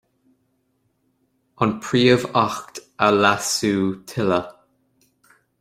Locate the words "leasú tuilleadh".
3.21-4.51